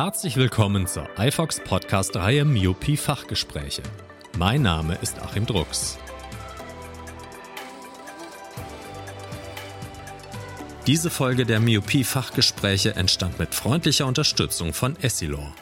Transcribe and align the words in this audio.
Herzlich 0.00 0.36
willkommen 0.36 0.86
zur 0.86 1.08
iFox 1.18 1.58
Podcast-Reihe 1.58 2.44
Myopie 2.44 2.96
Fachgespräche. 2.96 3.82
Mein 4.38 4.62
Name 4.62 4.94
ist 5.02 5.18
Achim 5.18 5.44
Drucks. 5.44 5.98
Diese 10.86 11.10
Folge 11.10 11.44
der 11.44 11.58
Myopie 11.58 12.04
Fachgespräche 12.04 12.94
entstand 12.94 13.40
mit 13.40 13.56
freundlicher 13.56 14.06
Unterstützung 14.06 14.72
von 14.72 14.94
Essilor. 15.02 15.52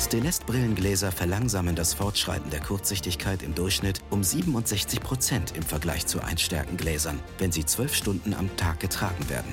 Stelest-Brillengläser 0.00 1.12
verlangsamen 1.12 1.76
das 1.76 1.92
Fortschreiten 1.92 2.48
der 2.48 2.60
Kurzsichtigkeit 2.60 3.42
im 3.42 3.54
Durchschnitt 3.54 4.00
um 4.08 4.24
67 4.24 5.00
Prozent 5.00 5.54
im 5.54 5.62
Vergleich 5.62 6.06
zu 6.06 6.22
Einstärkengläsern, 6.22 7.20
wenn 7.36 7.52
sie 7.52 7.66
zwölf 7.66 7.94
Stunden 7.94 8.32
am 8.32 8.56
Tag 8.56 8.80
getragen 8.80 9.28
werden. 9.28 9.52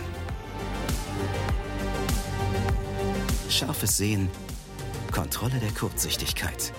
Scharfes 3.53 3.97
Sehen, 3.97 4.29
Kontrolle 5.11 5.59
der 5.59 5.69
Kurzsichtigkeit. 5.69 6.73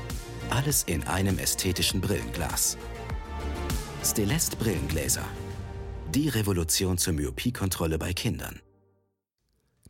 Alles 0.51 0.82
in 0.82 1.05
einem 1.05 1.38
ästhetischen 1.38 2.01
Brillenglas. 2.01 2.77
Stelest 4.05 4.59
Brillengläser. 4.59 5.24
Die 6.12 6.29
Revolution 6.29 6.98
zur 6.98 7.12
Myopiekontrolle 7.12 7.96
bei 7.96 8.12
Kindern. 8.12 8.60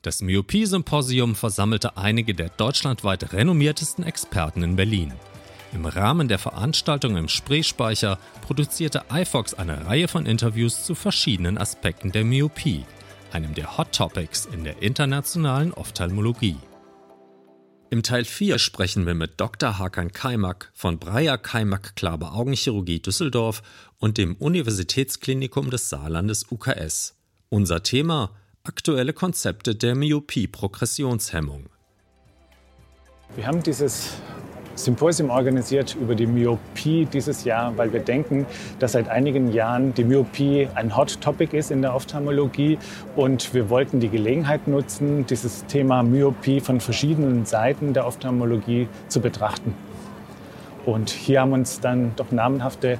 Das 0.02 0.20
Myopie-Symposium 0.20 1.34
versammelte 1.34 1.97
einige 1.97 2.34
der 2.34 2.51
deutschlandweit 2.51 3.33
renommiertesten 3.33 4.05
Experten 4.05 4.62
in 4.62 4.77
Berlin. 4.77 5.14
Im 5.73 5.87
Rahmen 5.87 6.28
der 6.28 6.39
Veranstaltung 6.39 7.16
im 7.16 7.28
Spreespeicher 7.28 8.19
produzierte 8.42 9.05
iFox 9.11 9.55
eine 9.55 9.87
Reihe 9.87 10.06
von 10.06 10.27
Interviews 10.27 10.84
zu 10.84 10.95
verschiedenen 10.95 11.56
Aspekten 11.56 12.12
der 12.12 12.25
Myopie, 12.25 12.84
einem 13.33 13.55
der 13.55 13.78
Hot 13.78 13.92
Topics 13.92 14.45
in 14.45 14.64
der 14.64 14.83
internationalen 14.83 15.72
Ophthalmologie. 15.72 16.59
Im 17.91 18.03
Teil 18.03 18.25
4 18.25 18.59
sprechen 18.59 19.07
wir 19.07 19.15
mit 19.15 19.41
Dr. 19.41 19.79
Hakan 19.79 20.11
Kaimak 20.11 20.71
von 20.75 20.99
Breyer 20.99 21.39
Kaimak 21.39 21.95
Klabe 21.95 22.33
Augenchirurgie 22.33 23.01
Düsseldorf 23.01 23.63
und 23.99 24.19
dem 24.19 24.35
Universitätsklinikum 24.37 25.71
des 25.71 25.91
Saarlandes 25.91 26.51
UKS. 26.51 27.15
Unser 27.51 27.83
Thema 27.83 28.31
aktuelle 28.65 29.12
Konzepte 29.12 29.75
der 29.75 29.95
Myopie-Progressionshemmung. 29.95 31.69
Wir 33.37 33.47
haben 33.47 33.62
dieses 33.62 34.12
Symposium 34.75 35.30
organisiert 35.30 35.97
über 36.00 36.14
die 36.14 36.27
Myopie 36.27 37.06
dieses 37.06 37.44
Jahr, 37.44 37.77
weil 37.77 37.92
wir 37.92 38.00
denken, 38.00 38.47
dass 38.78 38.92
seit 38.92 39.08
einigen 39.08 39.53
Jahren 39.53 39.94
die 39.94 40.05
Myopie 40.05 40.69
ein 40.75 40.97
Hot 40.97 41.20
Topic 41.20 41.56
ist 41.56 41.70
in 41.70 41.83
der 41.83 41.94
Ophthalmologie 41.94 42.78
und 43.16 43.55
wir 43.55 43.70
wollten 43.70 44.00
die 44.00 44.08
Gelegenheit 44.08 44.66
nutzen, 44.66 45.27
dieses 45.27 45.64
Thema 45.66 46.03
Myopie 46.03 46.61
von 46.61 46.81
verschiedenen 46.81 47.47
Seiten 47.47 47.92
der 47.92 48.06
Ophthalmologie 48.06 48.89
zu 49.08 49.20
betrachten. 49.20 49.75
Und 50.84 51.11
hier 51.11 51.41
haben 51.41 51.53
uns 51.53 51.81
dann 51.81 52.12
doch 52.16 52.31
namenhafte 52.31 52.98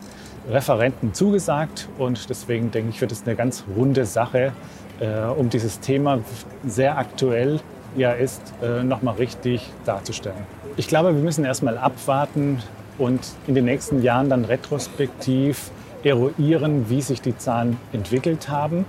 Referenten 0.48 1.14
zugesagt 1.14 1.88
und 1.98 2.28
deswegen 2.28 2.70
denke 2.70 2.91
ich, 2.91 3.00
wird 3.00 3.12
es 3.12 3.22
eine 3.27 3.34
ganz 3.34 3.64
runde 3.77 4.05
Sache, 4.05 4.53
äh, 5.00 5.25
um 5.25 5.48
dieses 5.48 5.81
Thema 5.81 6.20
sehr 6.66 6.98
aktuell 6.98 7.61
ja 7.97 8.12
ist, 8.12 8.42
äh, 8.62 8.83
nochmal 8.83 9.14
richtig 9.14 9.70
darzustellen. 9.84 10.47
Ich 10.77 10.89
glaube, 10.89 11.14
wir 11.14 11.23
müssen 11.23 11.45
erstmal 11.45 11.78
abwarten 11.78 12.62
und 12.98 13.20
in 13.47 13.55
den 13.55 13.64
nächsten 13.64 14.03
Jahren 14.03 14.28
dann 14.28 14.45
retrospektiv 14.45 15.70
eruieren, 16.03 16.89
wie 16.89 17.00
sich 17.00 17.20
die 17.20 17.37
Zahlen 17.37 17.78
entwickelt 17.92 18.48
haben. 18.48 18.84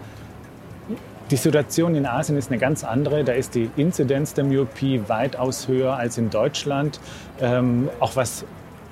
Die 1.31 1.37
Situation 1.37 1.95
in 1.95 2.05
Asien 2.05 2.37
ist 2.37 2.51
eine 2.51 2.59
ganz 2.59 2.83
andere. 2.83 3.23
Da 3.23 3.33
ist 3.33 3.55
die 3.55 3.69
Inzidenz 3.77 4.35
der 4.35 4.43
Myopie 4.43 5.01
weitaus 5.07 5.67
höher 5.67 5.95
als 5.95 6.19
in 6.19 6.29
Deutschland. 6.29 6.99
Ähm, 7.41 7.89
auch 7.99 8.15
was 8.15 8.45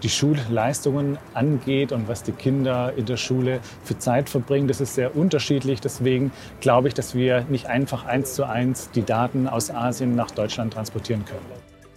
die 0.03 0.09
Schulleistungen 0.09 1.17
angeht 1.33 1.91
und 1.91 2.07
was 2.07 2.23
die 2.23 2.33
Kinder 2.33 2.93
in 2.95 3.05
der 3.05 3.17
Schule 3.17 3.61
für 3.83 3.97
Zeit 3.97 4.29
verbringen. 4.29 4.67
Das 4.67 4.81
ist 4.81 4.95
sehr 4.95 5.15
unterschiedlich. 5.15 5.79
Deswegen 5.79 6.31
glaube 6.59 6.89
ich, 6.89 6.93
dass 6.93 7.15
wir 7.15 7.45
nicht 7.49 7.67
einfach 7.67 8.05
eins 8.05 8.35
zu 8.35 8.43
eins 8.43 8.91
die 8.91 9.03
Daten 9.03 9.47
aus 9.47 9.71
Asien 9.71 10.15
nach 10.15 10.31
Deutschland 10.31 10.73
transportieren 10.73 11.23
können. 11.25 11.45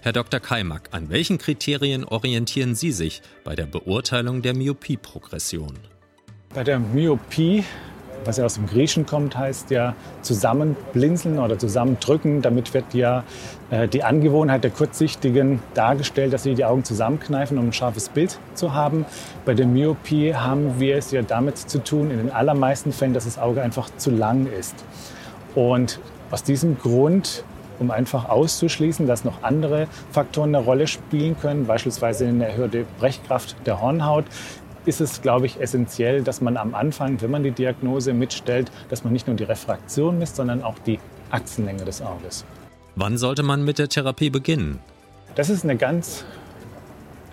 Herr 0.01 0.13
Dr. 0.13 0.39
Kaimak, 0.39 0.91
an 0.93 1.11
welchen 1.11 1.37
Kriterien 1.39 2.05
orientieren 2.05 2.77
Sie 2.77 2.93
sich 2.93 3.23
bei 3.43 3.57
der 3.57 3.67
Beurteilung 3.67 4.41
der 4.41 4.55
Myopie-Progression? 4.55 5.75
Bei 6.55 6.63
der 6.63 6.79
Myopie 6.79 7.65
was 8.27 8.37
ja 8.37 8.45
aus 8.45 8.55
dem 8.55 8.67
Griechen 8.67 9.07
kommt, 9.07 9.37
heißt 9.37 9.71
ja 9.71 9.95
zusammenblinzeln 10.23 11.39
oder 11.39 11.59
zusammendrücken. 11.59 12.43
Damit 12.43 12.75
wird 12.75 12.95
ja 12.95 13.25
äh, 13.71 13.89
die 13.89 14.05
Angewohnheit 14.05 14.65
der 14.65 14.71
Kurzsichtigen 14.71 15.61
dargestellt, 15.75 16.33
dass 16.33 16.43
sie 16.43 16.55
die 16.55 16.65
Augen 16.65 16.85
zusammenkneifen, 16.85 17.59
um 17.59 17.69
ein 17.69 17.73
scharfes 17.73 18.09
Bild 18.09 18.39
zu 18.55 18.75
haben. 18.75 19.05
Bei 19.45 19.55
der 19.55 19.67
Myopie 19.67 20.35
haben 20.35 20.79
wir 20.81 20.97
es 20.97 21.11
ja 21.11 21.23
damit 21.23 21.59
zu 21.59 21.83
tun, 21.83 22.11
in 22.11 22.19
den 22.19 22.33
allermeisten 22.33 22.93
Fällen, 22.93 23.15
dass 23.15 23.25
das 23.25 23.39
Auge 23.39 23.63
einfach 23.63 23.89
zu 23.97 24.11
lang 24.11 24.47
ist. 24.47 24.85
Und 25.55 26.01
aus 26.31 26.43
diesem 26.43 26.79
Grund 26.79 27.45
um 27.79 27.91
einfach 27.91 28.29
auszuschließen, 28.29 29.07
dass 29.07 29.25
noch 29.25 29.43
andere 29.43 29.87
Faktoren 30.11 30.55
eine 30.55 30.65
Rolle 30.65 30.87
spielen 30.87 31.39
können, 31.39 31.67
beispielsweise 31.67 32.27
eine 32.27 32.49
erhöhte 32.49 32.87
Brechkraft 32.99 33.57
der 33.67 33.81
Hornhaut, 33.81 34.25
ist 34.87 35.01
es, 35.01 35.21
glaube 35.21 35.47
ich, 35.47 35.61
essentiell, 35.61 36.23
dass 36.23 36.41
man 36.41 36.57
am 36.57 36.75
Anfang, 36.75 37.21
wenn 37.21 37.31
man 37.31 37.43
die 37.43 37.51
Diagnose 37.51 38.13
mitstellt, 38.13 38.71
dass 38.89 39.05
man 39.05 39.13
nicht 39.13 39.27
nur 39.27 39.37
die 39.37 39.45
Refraktion 39.45 40.19
misst, 40.19 40.37
sondern 40.37 40.63
auch 40.63 40.79
die 40.79 40.99
Achsenlänge 41.31 41.85
des 41.85 42.01
Auges. 42.01 42.45
Wann 42.95 43.19
sollte 43.19 43.43
man 43.43 43.65
mit 43.65 43.79
der 43.79 43.89
Therapie 43.89 44.31
beginnen? 44.31 44.79
Das 45.35 45.51
ist 45.51 45.65
eine 45.65 45.77
ganz 45.77 46.25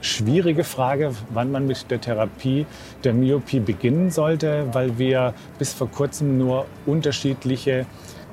schwierige 0.01 0.63
Frage, 0.63 1.13
wann 1.29 1.51
man 1.51 1.67
mit 1.67 1.89
der 1.89 2.01
Therapie 2.01 2.65
der 3.03 3.13
Myopie 3.13 3.61
beginnen 3.61 4.11
sollte, 4.11 4.67
weil 4.73 4.97
wir 4.97 5.33
bis 5.57 5.73
vor 5.73 5.89
kurzem 5.89 6.37
nur 6.37 6.65
unterschiedliche 6.85 7.85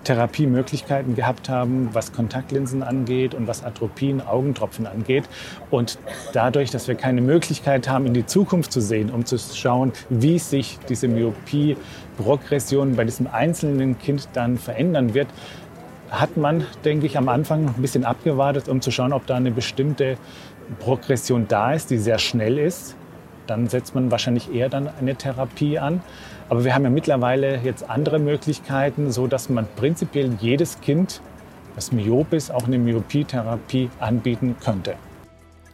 Therapiemöglichkeiten 0.05 1.15
gehabt 1.15 1.49
haben, 1.49 1.91
was 1.93 2.13
Kontaktlinsen 2.13 2.83
angeht 2.83 3.35
und 3.35 3.47
was 3.47 3.65
Atropien, 3.65 4.21
Augentropfen 4.21 4.87
angeht. 4.87 5.25
Und 5.71 5.99
dadurch, 6.33 6.71
dass 6.71 6.89
wir 6.89 6.95
keine 6.95 7.21
Möglichkeit 7.21 7.89
haben, 7.89 8.07
in 8.07 8.15
die 8.15 8.27
Zukunft 8.27 8.73
zu 8.73 8.81
sehen, 8.81 9.11
um 9.11 9.25
zu 9.25 9.39
schauen, 9.39 9.93
wie 10.09 10.39
sich 10.39 10.79
diese 10.89 11.09
Myopie-Progression 11.09 12.97
bei 12.97 13.05
diesem 13.05 13.27
einzelnen 13.27 13.99
Kind 13.99 14.29
dann 14.33 14.59
verändern 14.59 15.15
wird, 15.15 15.29
hat 16.11 16.37
man, 16.37 16.65
denke 16.85 17.07
ich, 17.07 17.17
am 17.17 17.29
Anfang 17.29 17.69
ein 17.69 17.83
bisschen 17.83 18.05
abgewartet, 18.05 18.69
um 18.69 18.81
zu 18.81 18.91
schauen, 18.91 19.13
ob 19.13 19.27
da 19.27 19.37
eine 19.37 19.53
bestimmte 19.53 20.17
Progression 20.81 21.47
da 21.49 21.73
ist, 21.73 21.91
die 21.91 21.99
sehr 21.99 22.19
schnell 22.19 22.59
ist. 22.59 22.97
Dann 23.51 23.67
setzt 23.67 23.97
man 23.97 24.13
wahrscheinlich 24.13 24.55
eher 24.55 24.69
dann 24.69 24.87
eine 24.87 25.17
Therapie 25.17 25.81
an. 25.81 26.05
Aber 26.49 26.63
wir 26.63 26.73
haben 26.73 26.85
ja 26.85 26.91
mittlerweile 26.91 27.61
jetzt 27.65 27.91
andere 27.91 28.21
Möglichkeiten, 28.21 29.11
so 29.11 29.27
dass 29.27 29.49
man 29.49 29.67
prinzipiell 29.75 30.37
jedes 30.41 30.81
Kind, 30.81 31.21
das 31.75 31.91
myop 31.91 32.33
ist, 32.33 32.53
auch 32.53 32.67
eine 32.69 32.79
Myopie-Therapie 32.79 33.91
anbieten 33.99 34.55
könnte. 34.63 34.95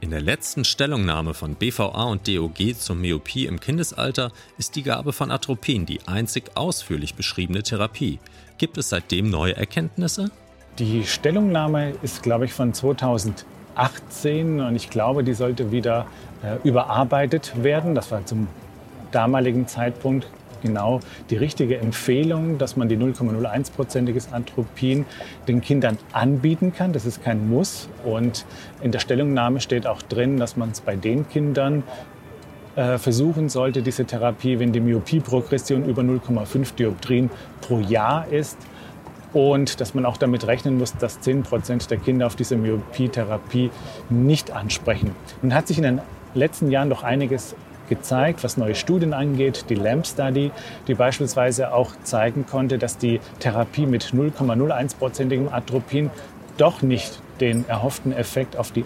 In 0.00 0.08
der 0.08 0.22
letzten 0.22 0.64
Stellungnahme 0.64 1.34
von 1.34 1.54
BVA 1.54 2.04
und 2.04 2.26
DOG 2.26 2.78
zur 2.78 2.96
Myopie 2.96 3.44
im 3.44 3.60
Kindesalter 3.60 4.32
ist 4.56 4.74
die 4.74 4.82
Gabe 4.82 5.12
von 5.12 5.30
Atropin 5.30 5.84
die 5.84 6.00
einzig 6.06 6.52
ausführlich 6.54 7.14
beschriebene 7.14 7.62
Therapie. 7.62 8.20
Gibt 8.56 8.78
es 8.78 8.88
seitdem 8.88 9.28
neue 9.28 9.54
Erkenntnisse? 9.54 10.30
Die 10.78 11.04
Stellungnahme 11.04 11.92
ist, 12.00 12.22
glaube 12.22 12.46
ich, 12.46 12.54
von 12.54 12.72
2018 13.76 14.60
und 14.60 14.74
ich 14.74 14.90
glaube, 14.90 15.22
die 15.22 15.34
sollte 15.34 15.70
wieder 15.70 16.06
äh, 16.42 16.66
überarbeitet 16.66 17.62
werden. 17.62 17.94
Das 17.94 18.10
war 18.10 18.24
zum 18.24 18.48
damaligen 19.12 19.68
Zeitpunkt 19.68 20.26
genau 20.62 21.00
die 21.30 21.36
richtige 21.36 21.78
Empfehlung, 21.78 22.58
dass 22.58 22.76
man 22.76 22.88
die 22.88 22.96
0,01-prozentiges 22.96 24.32
Atropin 24.32 25.04
den 25.46 25.60
Kindern 25.60 25.98
anbieten 26.12 26.72
kann. 26.72 26.92
Das 26.92 27.04
ist 27.04 27.22
kein 27.22 27.48
Muss. 27.48 27.88
Und 28.04 28.46
in 28.82 28.92
der 28.92 28.98
Stellungnahme 28.98 29.60
steht 29.60 29.86
auch 29.86 30.02
drin, 30.02 30.38
dass 30.38 30.56
man 30.56 30.70
es 30.70 30.80
bei 30.80 30.96
den 30.96 31.28
Kindern 31.28 31.82
äh, 32.74 32.98
versuchen 32.98 33.48
sollte, 33.48 33.82
diese 33.82 34.06
Therapie, 34.06 34.58
wenn 34.58 34.72
die 34.72 34.80
Myopie-Progression 34.80 35.84
über 35.84 36.02
0,5 36.02 36.74
Dioptrien 36.74 37.30
pro 37.60 37.78
Jahr 37.78 38.26
ist, 38.28 38.58
und 39.32 39.80
dass 39.80 39.94
man 39.94 40.06
auch 40.06 40.16
damit 40.16 40.46
rechnen 40.46 40.78
muss, 40.78 40.96
dass 40.96 41.20
10 41.20 41.42
Prozent 41.42 41.90
der 41.90 41.98
Kinder 41.98 42.26
auf 42.26 42.36
diese 42.36 42.56
Myopie-Therapie 42.56 43.70
nicht 44.08 44.50
ansprechen. 44.50 45.14
Nun 45.42 45.54
hat 45.54 45.66
sich 45.66 45.78
in 45.78 45.84
den 45.84 46.00
letzten 46.34 46.70
Jahren 46.70 46.90
doch 46.90 47.02
einiges 47.02 47.54
gezeigt, 47.88 48.42
was 48.42 48.56
neue 48.56 48.74
Studien 48.74 49.12
angeht, 49.12 49.66
die 49.68 49.74
LAMP 49.74 50.06
Study, 50.06 50.50
die 50.88 50.94
beispielsweise 50.94 51.72
auch 51.72 51.92
zeigen 52.02 52.46
konnte, 52.46 52.78
dass 52.78 52.98
die 52.98 53.20
Therapie 53.38 53.86
mit 53.86 54.06
0,01-prozentigem 54.06 55.52
Atropin 55.52 56.10
doch 56.56 56.82
nicht 56.82 57.20
den 57.40 57.68
erhofften 57.68 58.12
Effekt 58.12 58.56
auf 58.56 58.72
die 58.72 58.84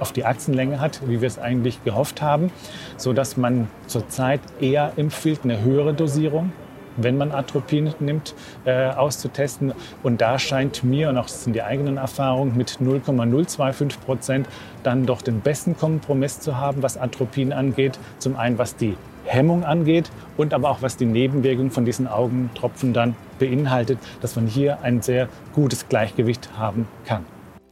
auf 0.00 0.12
die 0.12 0.24
Achsenlänge 0.24 0.80
hat, 0.80 1.00
wie 1.08 1.20
wir 1.20 1.26
es 1.26 1.40
eigentlich 1.40 1.82
gehofft 1.82 2.22
haben, 2.22 2.52
so 2.96 3.12
dass 3.12 3.36
man 3.36 3.68
zurzeit 3.88 4.40
eher 4.60 4.92
empfiehlt 4.94 5.40
eine 5.42 5.60
höhere 5.60 5.92
Dosierung 5.92 6.52
wenn 6.98 7.16
man 7.16 7.32
Atropin 7.32 7.94
nimmt, 8.00 8.34
äh, 8.64 8.90
auszutesten. 8.90 9.72
Und 10.02 10.20
da 10.20 10.38
scheint 10.38 10.84
mir, 10.84 11.08
und 11.08 11.16
auch 11.16 11.26
das 11.26 11.44
sind 11.44 11.54
die 11.54 11.62
eigenen 11.62 11.96
Erfahrungen, 11.96 12.56
mit 12.56 12.80
0,025 12.80 14.00
Prozent 14.00 14.48
dann 14.82 15.06
doch 15.06 15.22
den 15.22 15.40
besten 15.40 15.76
Kompromiss 15.76 16.40
zu 16.40 16.56
haben, 16.56 16.82
was 16.82 16.96
Atropin 16.96 17.52
angeht. 17.52 17.98
Zum 18.18 18.36
einen, 18.36 18.58
was 18.58 18.76
die 18.76 18.96
Hemmung 19.24 19.64
angeht 19.64 20.10
und 20.36 20.54
aber 20.54 20.70
auch 20.70 20.82
was 20.82 20.96
die 20.96 21.04
Nebenwirkung 21.04 21.70
von 21.70 21.84
diesen 21.84 22.06
Augentropfen 22.06 22.92
dann 22.92 23.14
beinhaltet, 23.38 23.98
dass 24.20 24.36
man 24.36 24.46
hier 24.46 24.82
ein 24.82 25.02
sehr 25.02 25.28
gutes 25.54 25.88
Gleichgewicht 25.88 26.50
haben 26.56 26.88
kann. 27.04 27.24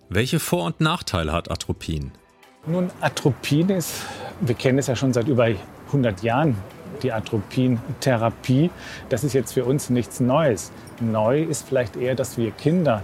Welche 0.09 0.39
Vor- 0.39 0.65
und 0.65 0.81
Nachteile 0.81 1.33
hat 1.33 1.51
Atropin? 1.51 2.13
Nun, 2.67 2.91
Atropin 3.01 3.71
ist, 3.71 4.03
wir 4.41 4.55
kennen 4.55 4.79
es 4.79 4.87
ja 4.87 4.97
schon 4.97 5.13
seit 5.13 5.29
über 5.29 5.49
100 5.89 6.23
Jahren, 6.23 6.57
die 7.03 7.13
Atropin-Therapie. 7.13 8.71
Das 9.09 9.25
ist 9.25 9.33
jetzt 9.33 9.53
für 9.53 9.65
uns 9.65 9.91
nichts 9.91 10.21
Neues. 10.21 10.73
Neu 11.01 11.43
ist 11.43 11.69
vielleicht 11.69 11.97
eher, 11.97 12.15
dass 12.15 12.39
wir 12.39 12.51
Kinder 12.51 13.03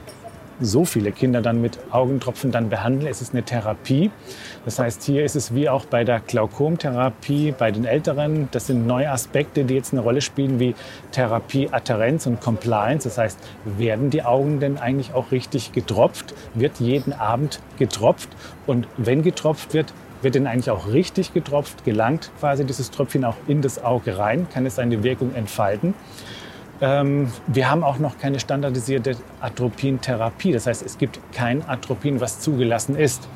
so 0.60 0.84
viele 0.84 1.12
Kinder 1.12 1.42
dann 1.42 1.60
mit 1.60 1.78
Augentropfen 1.90 2.50
dann 2.50 2.68
behandeln. 2.68 3.10
Es 3.10 3.20
ist 3.20 3.32
eine 3.32 3.42
Therapie. 3.42 4.10
Das 4.64 4.78
heißt, 4.78 5.02
hier 5.02 5.24
ist 5.24 5.34
es 5.34 5.54
wie 5.54 5.68
auch 5.68 5.84
bei 5.84 6.04
der 6.04 6.20
Glaukomtherapie 6.20 7.52
bei 7.56 7.70
den 7.70 7.84
Älteren. 7.84 8.48
Das 8.52 8.68
sind 8.68 8.86
neue 8.86 9.10
Aspekte, 9.10 9.64
die 9.64 9.74
jetzt 9.74 9.92
eine 9.92 10.02
Rolle 10.02 10.20
spielen, 10.20 10.60
wie 10.60 10.74
Therapie, 11.10 11.68
Adherenz 11.70 12.26
und 12.26 12.40
Compliance. 12.40 13.08
Das 13.08 13.18
heißt, 13.18 13.38
werden 13.64 14.10
die 14.10 14.22
Augen 14.22 14.60
denn 14.60 14.78
eigentlich 14.78 15.14
auch 15.14 15.32
richtig 15.32 15.72
getropft? 15.72 16.34
Wird 16.54 16.78
jeden 16.80 17.12
Abend 17.12 17.60
getropft? 17.78 18.28
Und 18.66 18.86
wenn 18.96 19.22
getropft 19.22 19.74
wird, 19.74 19.92
wird 20.22 20.34
denn 20.34 20.46
eigentlich 20.46 20.70
auch 20.70 20.88
richtig 20.88 21.34
getropft? 21.34 21.84
Gelangt 21.84 22.30
quasi 22.38 22.64
dieses 22.64 22.90
Tröpfchen 22.90 23.24
auch 23.24 23.36
in 23.46 23.62
das 23.62 23.82
Auge 23.82 24.18
rein? 24.18 24.46
Kann 24.52 24.66
es 24.66 24.76
seine 24.76 25.02
Wirkung 25.02 25.34
entfalten? 25.34 25.94
Ähm, 26.80 27.30
wir 27.46 27.70
haben 27.70 27.84
auch 27.84 27.98
noch 27.98 28.18
keine 28.18 28.40
standardisierte 28.40 29.16
Atropin-Therapie. 29.40 30.52
Das 30.52 30.66
heißt, 30.66 30.84
es 30.84 30.98
gibt 30.98 31.20
kein 31.32 31.66
Atropin, 31.68 32.20
was 32.20 32.40
zugelassen 32.40 32.96
ist. 32.96 33.28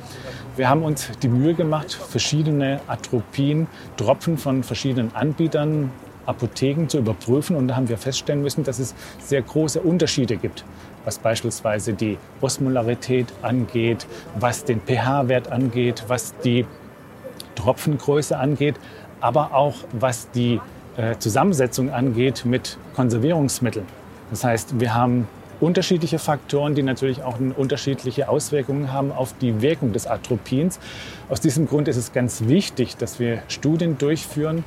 Wir 0.57 0.69
haben 0.69 0.83
uns 0.83 1.11
die 1.23 1.29
Mühe 1.29 1.55
gemacht, 1.55 1.93
verschiedene 1.93 2.81
Atropin-Tropfen 2.89 4.39
von 4.39 4.63
verschiedenen 4.63 5.15
Anbietern, 5.15 5.91
Apotheken 6.27 6.89
zu 6.89 6.99
überprüfen. 6.99 7.57
Und 7.57 7.69
da 7.69 7.77
haben 7.77 7.89
wir 7.89 7.99
feststellen 7.99 8.43
müssen, 8.43 8.65
dass 8.65 8.79
es 8.79 8.95
sehr 9.21 9.43
große 9.43 9.81
Unterschiede 9.81 10.37
gibt, 10.37 10.65
was 11.07 11.19
beispielsweise 11.19 11.95
die 11.95 12.19
Osmolarität 12.43 13.33
angeht, 13.41 14.07
was 14.39 14.65
den 14.65 14.81
pH-Wert 14.81 15.51
angeht, 15.51 16.05
was 16.09 16.35
die 16.45 16.67
Tropfengröße 17.55 18.37
angeht, 18.37 18.75
aber 19.21 19.55
auch 19.55 19.77
was 19.93 20.31
die 20.33 20.61
äh, 20.99 21.17
Zusammensetzung 21.19 21.91
angeht 21.91 22.45
mit 22.45 22.77
Konservierungsmitteln. 22.95 23.87
Das 24.31 24.45
heißt, 24.45 24.79
wir 24.81 24.95
haben 24.95 25.29
unterschiedliche 25.61 26.19
Faktoren, 26.19 26.75
die 26.75 26.83
natürlich 26.83 27.23
auch 27.23 27.39
unterschiedliche 27.57 28.29
Auswirkungen 28.29 28.93
haben 28.93 29.13
auf 29.13 29.35
die 29.39 29.63
Wirkung 29.63 29.93
des 29.93 30.07
Atropins. 30.07 30.79
Aus 31.29 31.41
diesem 31.41 31.67
Grund 31.67 31.89
ist 31.89 31.97
es 31.97 32.13
ganz 32.13 32.43
wichtig, 32.47 32.97
dass 32.97 33.19
wir 33.19 33.43
Studien 33.49 33.97
durchführen, 33.97 34.65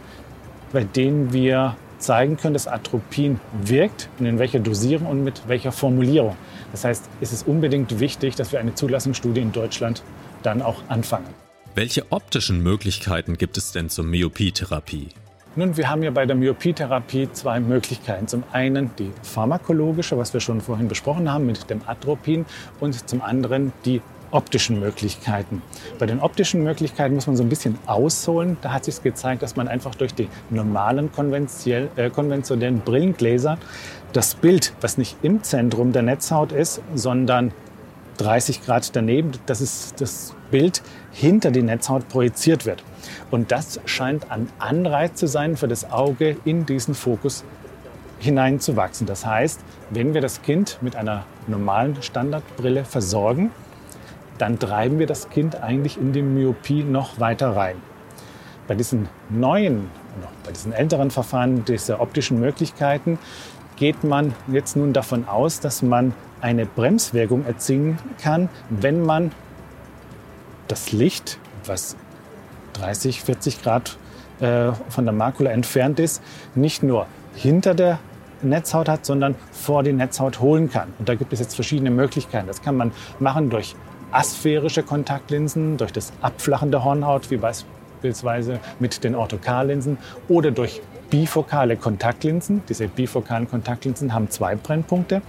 bei 0.72 0.84
denen 0.84 1.32
wir 1.32 1.76
zeigen 2.00 2.38
können, 2.38 2.54
dass 2.54 2.68
Atropin 2.68 3.40
wirkt 3.62 4.10
und 4.20 4.26
in 4.26 4.40
welcher 4.40 4.60
Dosierung 4.60 5.08
und 5.08 5.24
mit 5.24 5.48
welcher 5.48 5.72
Formulierung. 5.72 6.36
Das 6.72 6.86
heißt, 6.86 7.10
es 7.22 7.34
ist 7.34 7.48
unbedingt 7.48 8.00
wichtig, 8.00 8.36
dass 8.36 8.52
wir 8.52 8.60
eine 8.60 8.74
Zulassungsstudie 8.74 9.42
in 9.42 9.52
Deutschland 9.52 10.04
dann 10.44 10.62
auch 10.62 10.82
anfangen. 10.88 11.28
Welche 11.76 12.12
optischen 12.12 12.64
Möglichkeiten 12.64 13.38
gibt 13.38 13.58
es 13.58 13.72
denn 13.72 13.90
zur 13.90 14.06
Myopietherapie? 14.06 15.10
Nun, 15.56 15.78
wir 15.78 15.90
haben 15.90 16.04
ja 16.04 16.12
bei 16.12 16.26
der 16.26 16.36
Myopietherapie 16.36 17.30
zwei 17.32 17.60
Möglichkeiten. 17.60 18.28
Zum 18.28 18.44
einen 18.52 18.92
die 18.98 19.12
pharmakologische, 19.24 20.18
was 20.18 20.34
wir 20.34 20.42
schon 20.42 20.62
vorhin 20.62 20.88
besprochen 20.88 21.32
haben 21.32 21.46
mit 21.46 21.70
dem 21.70 21.82
Atropin, 21.88 22.46
und 22.80 23.10
zum 23.10 23.22
anderen 23.22 23.74
die 23.84 24.02
optischen 24.32 24.80
Möglichkeiten. 24.80 25.62
Bei 25.98 26.06
den 26.06 26.20
optischen 26.20 26.64
Möglichkeiten 26.64 27.16
muss 27.16 27.28
man 27.28 27.36
so 27.36 27.44
ein 27.44 27.50
bisschen 27.50 27.78
ausholen. 27.86 28.58
Da 28.62 28.72
hat 28.74 28.86
sich 28.86 29.02
gezeigt, 29.02 29.42
dass 29.42 29.56
man 29.56 29.68
einfach 29.68 29.96
durch 29.96 30.14
die 30.14 30.30
normalen 30.50 31.10
äh, 31.10 32.10
konventionellen 32.10 32.80
Brillengläser 32.82 33.58
das 34.14 34.36
Bild, 34.36 34.74
was 34.82 34.98
nicht 34.98 35.18
im 35.22 35.44
Zentrum 35.44 35.92
der 35.92 36.02
Netzhaut 36.02 36.52
ist, 36.52 36.82
sondern 36.96 37.52
30 38.18 38.66
Grad 38.66 38.96
daneben, 38.96 39.32
das 39.46 39.62
ist 39.62 40.02
das 40.02 40.36
Bild 40.52 40.82
hinter 41.12 41.52
die 41.52 41.62
Netzhaut 41.62 42.08
projiziert 42.10 42.66
wird. 42.66 42.84
Und 43.32 43.52
das 43.52 43.80
scheint 43.86 44.30
ein 44.30 44.50
Anreiz 44.60 45.16
zu 45.16 45.28
sein 45.28 45.56
für 45.56 45.68
das 45.68 45.92
Auge, 45.92 46.36
in 46.44 46.66
diesen 46.66 46.96
Fokus 46.96 47.44
hineinzuwachsen. 48.20 49.08
Das 49.08 49.26
heißt, 49.26 49.62
wenn 49.90 50.14
wir 50.14 50.22
das 50.22 50.42
Kind 50.42 50.78
mit 50.82 50.96
einer 50.96 51.26
normalen 51.48 52.02
Standardbrille 52.02 52.84
versorgen, 52.84 53.52
dann 54.40 54.58
treiben 54.58 54.98
wir 54.98 55.06
das 55.06 55.30
Kind 55.30 55.62
eigentlich 55.62 55.98
in 55.98 56.14
die 56.14 56.22
Myopie 56.22 56.84
noch 56.84 57.20
weiter 57.20 57.56
rein. 57.56 57.76
Bei 58.68 58.76
diesen 58.76 59.10
neuen, 59.30 59.90
bei 60.44 60.52
diesen 60.52 60.74
älteren 60.74 61.12
Verfahren, 61.12 61.66
dieser 61.66 62.02
optischen 62.02 62.40
Möglichkeiten, 62.40 63.20
geht 63.76 64.04
man 64.04 64.34
jetzt 64.48 64.76
nun 64.76 64.94
davon 64.94 65.28
aus, 65.28 65.60
dass 65.60 65.82
man 65.82 66.14
eine 66.42 66.66
Bremswirkung 66.66 67.46
erzielen 67.46 67.98
kann, 68.22 68.50
wenn 68.70 69.02
man 69.02 69.32
das 70.68 70.92
Licht, 70.92 71.38
was 71.66 71.96
30, 72.74 73.24
40 73.24 73.62
Grad 73.62 73.98
äh, 74.40 74.72
von 74.90 75.06
der 75.06 75.14
Makula 75.14 75.52
entfernt 75.52 76.00
ist, 76.00 76.22
nicht 76.56 76.84
nur 76.84 77.08
hinter 77.36 77.74
der 77.74 78.00
Netzhaut 78.42 78.88
hat, 78.88 79.06
sondern 79.06 79.36
vor 79.52 79.84
die 79.84 79.92
Netzhaut 79.92 80.40
holen 80.40 80.70
kann. 80.70 80.94
Und 80.98 81.10
da 81.10 81.16
gibt 81.16 81.34
es 81.34 81.40
jetzt 81.40 81.56
verschiedene 81.56 81.92
Möglichkeiten. 81.92 82.48
Das 82.48 82.62
kann 82.62 82.78
man 82.78 82.92
machen 83.20 83.50
durch 83.50 83.76
asphärische 84.12 84.84
Kontaktlinsen, 84.84 85.78
durch 85.78 85.92
das 85.92 86.14
Abflachen 86.22 86.72
der 86.72 86.84
Hornhaut, 86.84 87.32
wie 87.32 87.38
beispielsweise 87.38 88.60
mit 88.80 89.04
den 89.04 89.16
Orthokarlinsen, 89.16 89.98
oder 90.28 90.52
durch 90.52 90.82
bifokale 91.10 91.76
Kontaktlinsen. 91.76 92.62
Diese 92.70 92.88
bifokalen 92.88 93.50
Kontaktlinsen 93.50 94.14
haben 94.14 94.30
zwei 94.30 94.56
Brennpunkte. 94.56 95.22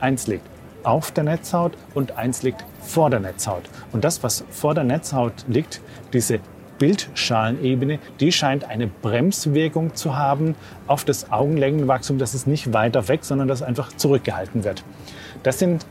Eins 0.00 0.26
liegt 0.26 0.46
auf 0.82 1.10
der 1.10 1.24
Netzhaut 1.24 1.72
und 1.94 2.16
eins 2.16 2.42
liegt 2.42 2.64
vor 2.80 3.10
der 3.10 3.20
Netzhaut. 3.20 3.64
Und 3.92 4.04
das, 4.04 4.22
was 4.22 4.44
vor 4.50 4.74
der 4.74 4.84
Netzhaut 4.84 5.32
liegt, 5.48 5.80
diese 6.12 6.38
Bildschalenebene, 6.78 7.98
die 8.20 8.32
scheint 8.32 8.64
eine 8.64 8.86
Bremswirkung 8.86 9.94
zu 9.94 10.16
haben 10.16 10.54
auf 10.86 11.04
das 11.04 11.32
Augenlängenwachstum. 11.32 12.18
Das 12.18 12.34
ist 12.34 12.46
nicht 12.46 12.72
weiter 12.72 13.08
weg, 13.08 13.24
sondern 13.24 13.48
das 13.48 13.62
einfach 13.62 13.96
zurückgehalten 13.96 14.62
wird. 14.64 14.84
Das 15.42 15.58
sind 15.58 15.86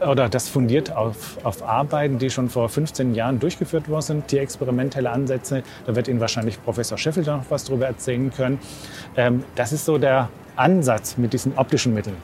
oder 0.00 0.28
das 0.28 0.48
fundiert 0.48 0.94
auf, 0.94 1.38
auf 1.44 1.62
Arbeiten, 1.62 2.18
die 2.18 2.28
schon 2.30 2.50
vor 2.50 2.68
15 2.68 3.14
Jahren 3.14 3.40
durchgeführt 3.40 3.88
worden 3.88 4.02
sind, 4.02 4.32
die 4.32 4.38
experimentelle 4.38 5.10
Ansätze. 5.10 5.62
Da 5.86 5.96
wird 5.96 6.08
Ihnen 6.08 6.20
wahrscheinlich 6.20 6.62
Professor 6.62 6.98
Sheffield 6.98 7.26
noch 7.26 7.44
was 7.48 7.64
darüber 7.64 7.86
erzählen 7.86 8.30
können. 8.30 8.58
Ähm, 9.16 9.44
das 9.54 9.72
ist 9.72 9.84
so 9.84 9.96
der 9.98 10.28
Ansatz 10.56 11.16
mit 11.16 11.32
diesen 11.32 11.56
optischen 11.56 11.94
Mitteln. 11.94 12.16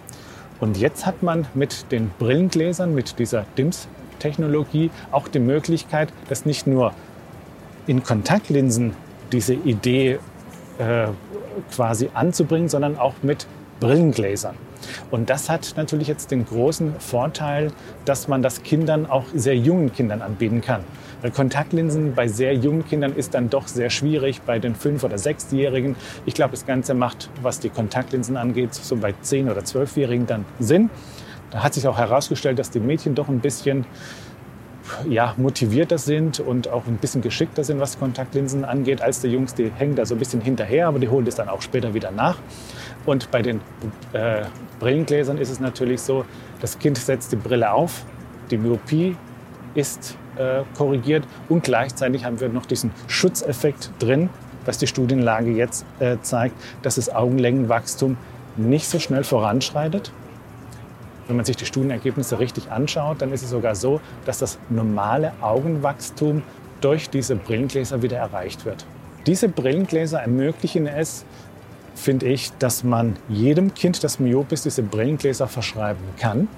Und 0.60 0.76
jetzt 0.76 1.06
hat 1.06 1.22
man 1.22 1.46
mit 1.54 1.90
den 1.90 2.10
Brillengläsern, 2.18 2.94
mit 2.94 3.18
dieser 3.18 3.46
DIMS-Technologie 3.56 4.90
auch 5.10 5.28
die 5.28 5.40
Möglichkeit, 5.40 6.12
dass 6.28 6.44
nicht 6.44 6.66
nur 6.66 6.92
in 7.86 8.02
Kontaktlinsen 8.02 8.94
diese 9.32 9.54
Idee 9.54 10.18
äh, 10.78 11.06
quasi 11.74 12.10
anzubringen, 12.14 12.68
sondern 12.68 12.98
auch 12.98 13.14
mit 13.22 13.46
Brillengläsern. 13.80 14.54
Und 15.10 15.30
das 15.30 15.48
hat 15.48 15.74
natürlich 15.76 16.08
jetzt 16.08 16.30
den 16.30 16.44
großen 16.44 16.98
Vorteil, 17.00 17.72
dass 18.04 18.28
man 18.28 18.42
das 18.42 18.62
Kindern, 18.62 19.06
auch 19.06 19.24
sehr 19.34 19.56
jungen 19.56 19.92
Kindern 19.92 20.22
anbieten 20.22 20.60
kann. 20.60 20.82
Weil 21.22 21.30
Kontaktlinsen 21.30 22.14
bei 22.14 22.28
sehr 22.28 22.54
jungen 22.54 22.84
Kindern 22.86 23.14
ist 23.14 23.34
dann 23.34 23.48
doch 23.48 23.68
sehr 23.68 23.90
schwierig, 23.90 24.42
bei 24.42 24.58
den 24.58 24.74
fünf- 24.74 25.04
oder 25.04 25.18
sechsjährigen. 25.18 25.94
Ich 26.26 26.34
glaube, 26.34 26.50
das 26.52 26.66
Ganze 26.66 26.94
macht, 26.94 27.30
was 27.42 27.60
die 27.60 27.68
Kontaktlinsen 27.68 28.36
angeht, 28.36 28.74
so 28.74 28.96
bei 28.96 29.14
zehn- 29.22 29.48
oder 29.48 29.64
zwölfjährigen 29.64 30.26
dann 30.26 30.44
Sinn. 30.58 30.90
Da 31.52 31.62
hat 31.62 31.74
sich 31.74 31.86
auch 31.86 31.98
herausgestellt, 31.98 32.58
dass 32.58 32.70
die 32.70 32.80
Mädchen 32.80 33.14
doch 33.14 33.28
ein 33.28 33.40
bisschen 33.40 33.84
ja, 35.08 35.34
motivierter 35.36 35.98
sind 35.98 36.40
und 36.40 36.68
auch 36.68 36.86
ein 36.86 36.96
bisschen 36.96 37.22
geschickter 37.22 37.64
sind, 37.64 37.80
was 37.80 37.98
Kontaktlinsen 37.98 38.64
angeht, 38.64 39.02
als 39.02 39.20
die 39.20 39.28
Jungs. 39.28 39.54
Die 39.54 39.70
hängen 39.70 39.94
da 39.94 40.04
so 40.04 40.14
ein 40.14 40.18
bisschen 40.18 40.40
hinterher, 40.40 40.88
aber 40.88 40.98
die 40.98 41.08
holen 41.08 41.24
das 41.24 41.36
dann 41.36 41.48
auch 41.48 41.62
später 41.62 41.94
wieder 41.94 42.10
nach. 42.10 42.38
Und 43.06 43.30
bei 43.30 43.42
den 43.42 43.60
äh, 44.12 44.42
Brillengläsern 44.78 45.38
ist 45.38 45.50
es 45.50 45.60
natürlich 45.60 46.00
so, 46.00 46.24
das 46.60 46.78
Kind 46.78 46.98
setzt 46.98 47.32
die 47.32 47.36
Brille 47.36 47.72
auf, 47.72 48.04
die 48.50 48.58
Myopie 48.58 49.16
ist 49.74 50.16
äh, 50.36 50.62
korrigiert 50.76 51.24
und 51.48 51.64
gleichzeitig 51.64 52.24
haben 52.24 52.40
wir 52.40 52.48
noch 52.48 52.66
diesen 52.66 52.90
Schutzeffekt 53.06 53.90
drin, 53.98 54.28
was 54.64 54.78
die 54.78 54.86
Studienlage 54.86 55.50
jetzt 55.50 55.84
äh, 55.98 56.18
zeigt, 56.22 56.54
dass 56.82 56.96
das 56.96 57.12
Augenlängenwachstum 57.12 58.16
nicht 58.56 58.86
so 58.86 58.98
schnell 58.98 59.24
voranschreitet, 59.24 60.12
wenn 61.28 61.36
man 61.36 61.44
sich 61.44 61.56
die 61.56 61.66
Studienergebnisse 61.66 62.38
richtig 62.38 62.70
anschaut, 62.70 63.22
dann 63.22 63.32
ist 63.32 63.42
es 63.42 63.50
sogar 63.50 63.74
so, 63.74 64.00
dass 64.24 64.38
das 64.38 64.58
normale 64.70 65.32
Augenwachstum 65.40 66.42
durch 66.80 67.10
diese 67.10 67.36
Brillengläser 67.36 68.02
wieder 68.02 68.18
erreicht 68.18 68.64
wird. 68.64 68.84
Diese 69.26 69.48
Brillengläser 69.48 70.20
ermöglichen 70.20 70.86
es, 70.86 71.24
finde 71.94 72.26
ich, 72.26 72.50
dass 72.58 72.84
man 72.84 73.16
jedem 73.28 73.74
Kind, 73.74 74.02
das 74.02 74.18
myop 74.18 74.50
ist, 74.52 74.64
diese 74.64 74.82
Brillengläser 74.82 75.46
verschreiben 75.46 76.02
kann. 76.18 76.48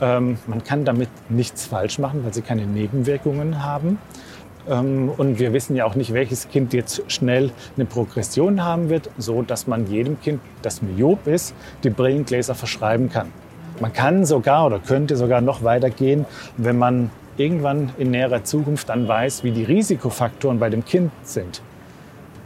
Ähm, 0.00 0.38
man 0.46 0.64
kann 0.64 0.84
damit 0.84 1.08
nichts 1.28 1.66
falsch 1.66 1.98
machen, 1.98 2.24
weil 2.24 2.34
sie 2.34 2.42
keine 2.42 2.66
Nebenwirkungen 2.66 3.62
haben. 3.62 3.98
Ähm, 4.68 5.10
und 5.16 5.38
wir 5.38 5.52
wissen 5.52 5.76
ja 5.76 5.84
auch 5.84 5.94
nicht, 5.94 6.12
welches 6.12 6.48
Kind 6.48 6.72
jetzt 6.72 7.02
schnell 7.10 7.50
eine 7.76 7.84
Progression 7.84 8.64
haben 8.64 8.88
wird, 8.88 9.10
so 9.18 9.42
dass 9.42 9.66
man 9.66 9.86
jedem 9.86 10.20
Kind, 10.20 10.40
das 10.62 10.82
myop 10.82 11.26
ist, 11.26 11.54
die 11.84 11.90
Brillengläser 11.90 12.54
verschreiben 12.54 13.10
kann. 13.10 13.32
Man 13.80 13.92
kann 13.92 14.24
sogar 14.24 14.66
oder 14.66 14.80
könnte 14.80 15.16
sogar 15.16 15.40
noch 15.40 15.62
weiter 15.62 15.90
gehen, 15.90 16.26
wenn 16.56 16.78
man 16.78 17.10
irgendwann 17.36 17.92
in 17.96 18.10
näherer 18.10 18.42
Zukunft 18.42 18.88
dann 18.88 19.06
weiß, 19.06 19.44
wie 19.44 19.52
die 19.52 19.62
Risikofaktoren 19.62 20.58
bei 20.58 20.68
dem 20.68 20.84
Kind 20.84 21.12
sind. 21.22 21.62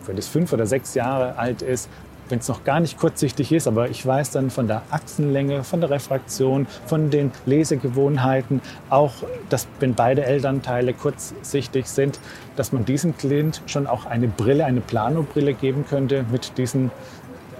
Wenn 0.04 0.18
es 0.18 0.28
fünf 0.28 0.52
oder 0.52 0.66
sechs 0.66 0.94
Jahre 0.94 1.38
alt 1.38 1.62
ist, 1.62 1.88
wenn 2.28 2.38
es 2.38 2.48
noch 2.48 2.64
gar 2.64 2.80
nicht 2.80 2.98
kurzsichtig 2.98 3.50
ist, 3.52 3.66
aber 3.66 3.88
ich 3.88 4.04
weiß 4.06 4.30
dann 4.30 4.50
von 4.50 4.66
der 4.66 4.82
Achsenlänge, 4.90 5.64
von 5.64 5.80
der 5.80 5.90
Refraktion, 5.90 6.66
von 6.86 7.10
den 7.10 7.30
Lesegewohnheiten, 7.46 8.60
auch, 8.90 9.12
dass 9.48 9.66
wenn 9.80 9.94
beide 9.94 10.24
Elternteile 10.24 10.92
kurzsichtig 10.92 11.86
sind, 11.86 12.20
dass 12.56 12.72
man 12.72 12.84
diesem 12.84 13.16
Kind 13.16 13.62
schon 13.66 13.86
auch 13.86 14.06
eine 14.06 14.28
Brille, 14.28 14.66
eine 14.66 14.80
Plano-Brille 14.80 15.54
geben 15.54 15.84
könnte 15.88 16.26
mit 16.30 16.58
diesen 16.58 16.90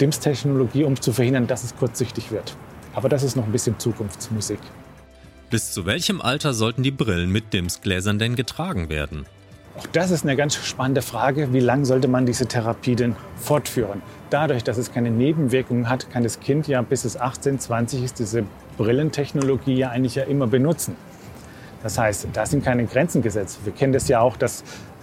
DIMS-Technologie, 0.01 0.85
um 0.85 1.01
zu 1.01 1.13
verhindern, 1.13 1.47
dass 1.47 1.65
es 1.65 1.77
kurzsichtig 1.77 2.31
wird. 2.31 2.57
Aber 2.95 3.09
das 3.09 3.23
ist 3.23 3.37
noch 3.37 3.45
ein 3.45 3.53
bisschen 3.53 3.79
Zukunftsmusik. 3.79 4.59
Bis 5.51 5.73
zu 5.73 5.85
welchem 5.85 6.21
Alter 6.21 6.55
sollten 6.55 6.83
die 6.83 6.91
Brillen 6.91 7.31
mit 7.31 7.53
DIMS-Gläsern 7.53 8.19
denn 8.19 8.37
getragen 8.37 8.89
werden? 8.89 9.27
Auch 9.79 9.87
das 9.87 10.11
ist 10.11 10.25
eine 10.25 10.37
ganz 10.37 10.55
spannende 10.55 11.01
Frage. 11.01 11.53
Wie 11.53 11.61
lange 11.61 11.87
sollte 11.87 12.09
man 12.09 12.27
diese 12.27 12.47
Therapie 12.47 12.95
denn 12.95 13.17
fortführen? 13.37 14.03
Dadurch, 14.29 14.65
dass 14.65 14.77
es 14.77 14.93
keine 14.93 15.11
Nebenwirkungen 15.11 15.89
hat, 15.89 16.11
kann 16.11 16.23
das 16.23 16.41
Kind 16.41 16.69
ja 16.69 16.83
bis 16.83 17.05
es 17.05 17.19
18, 17.19 17.59
20 17.59 18.03
ist, 18.03 18.19
diese 18.19 18.45
Brillentechnologie 18.77 19.75
ja 19.75 19.91
eigentlich 19.91 20.15
ja 20.15 20.25
immer 20.25 20.47
benutzen. 20.47 20.97
Das 21.83 21.99
heißt, 21.99 22.29
da 22.33 22.47
sind 22.47 22.65
keine 22.65 22.85
Grenzen 22.85 23.23
gesetzt. 23.23 23.61
Wir 23.65 23.73
kennen 23.73 23.93
das 23.93 24.09
ja 24.09 24.21
auch, 24.21 24.37
dass 24.37 24.63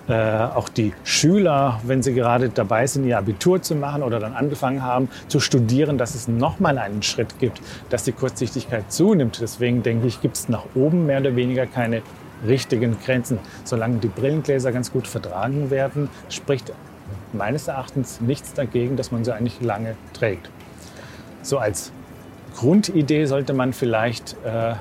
äh, 0.09 0.13
auch 0.13 0.69
die 0.69 0.93
Schüler, 1.03 1.79
wenn 1.83 2.01
sie 2.01 2.13
gerade 2.15 2.49
dabei 2.49 2.87
sind, 2.87 3.05
ihr 3.05 3.17
Abitur 3.17 3.61
zu 3.61 3.75
machen 3.75 4.01
oder 4.01 4.19
dann 4.19 4.33
angefangen 4.33 4.83
haben 4.83 5.07
zu 5.27 5.39
studieren, 5.39 5.99
dass 5.99 6.15
es 6.15 6.27
nochmal 6.27 6.79
einen 6.79 7.03
Schritt 7.03 7.37
gibt, 7.37 7.61
dass 7.89 8.05
die 8.05 8.11
Kurzsichtigkeit 8.11 8.91
zunimmt. 8.91 9.39
Deswegen 9.39 9.83
denke 9.83 10.07
ich, 10.07 10.19
gibt 10.19 10.35
es 10.35 10.49
nach 10.49 10.63
oben 10.73 11.05
mehr 11.05 11.19
oder 11.19 11.35
weniger 11.35 11.67
keine 11.67 12.01
richtigen 12.47 12.97
Grenzen. 13.05 13.37
Solange 13.63 13.97
die 13.97 14.07
Brillengläser 14.07 14.71
ganz 14.71 14.91
gut 14.91 15.07
vertragen 15.07 15.69
werden, 15.69 16.09
spricht 16.29 16.73
meines 17.31 17.67
Erachtens 17.67 18.19
nichts 18.19 18.53
dagegen, 18.53 18.95
dass 18.95 19.11
man 19.11 19.23
sie 19.23 19.33
eigentlich 19.33 19.61
lange 19.61 19.95
trägt. 20.13 20.49
So 21.43 21.59
als 21.59 21.91
Grundidee 22.55 23.25
sollte 23.25 23.53
man 23.53 23.73
vielleicht 23.73 24.35
äh, 24.43 24.73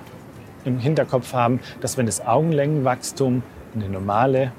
im 0.65 0.79
Hinterkopf 0.79 1.35
haben, 1.35 1.61
dass 1.83 1.99
wenn 1.99 2.07
das 2.07 2.27
Augenlängenwachstum 2.27 3.43
eine 3.75 3.89
normale 3.91 4.53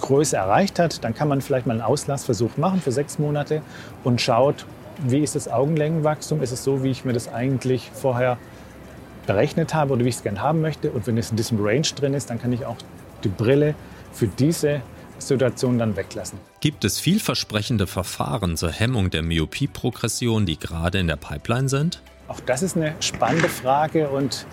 Größe 0.00 0.36
erreicht 0.36 0.78
hat, 0.78 1.02
dann 1.04 1.14
kann 1.14 1.28
man 1.28 1.40
vielleicht 1.40 1.66
mal 1.66 1.74
einen 1.74 1.82
Auslassversuch 1.82 2.56
machen 2.56 2.80
für 2.80 2.92
sechs 2.92 3.18
Monate 3.18 3.62
und 4.04 4.20
schaut, 4.20 4.66
wie 4.98 5.20
ist 5.20 5.34
das 5.34 5.48
Augenlängenwachstum? 5.48 6.42
Ist 6.42 6.52
es 6.52 6.64
so, 6.64 6.82
wie 6.82 6.90
ich 6.90 7.04
mir 7.04 7.12
das 7.12 7.28
eigentlich 7.32 7.90
vorher 7.92 8.38
berechnet 9.26 9.74
habe 9.74 9.92
oder 9.92 10.04
wie 10.04 10.08
ich 10.08 10.16
es 10.16 10.22
gerne 10.22 10.40
haben 10.40 10.60
möchte. 10.60 10.90
Und 10.90 11.06
wenn 11.06 11.18
es 11.18 11.30
in 11.30 11.36
diesem 11.36 11.58
Range 11.60 11.86
drin 11.96 12.14
ist, 12.14 12.30
dann 12.30 12.40
kann 12.40 12.52
ich 12.52 12.64
auch 12.64 12.76
die 13.24 13.28
Brille 13.28 13.74
für 14.12 14.28
diese 14.28 14.80
Situation 15.18 15.78
dann 15.78 15.96
weglassen. 15.96 16.38
Gibt 16.60 16.84
es 16.84 17.00
vielversprechende 17.00 17.86
Verfahren 17.86 18.56
zur 18.56 18.70
Hemmung 18.70 19.10
der 19.10 19.22
Myopie-Progression, 19.22 20.46
die 20.46 20.58
gerade 20.58 20.98
in 20.98 21.06
der 21.06 21.16
Pipeline 21.16 21.68
sind? 21.68 22.02
Auch 22.28 22.40
das 22.40 22.62
ist 22.62 22.76
eine 22.76 22.94
spannende 23.00 23.48
Frage 23.48 24.08
und 24.08 24.46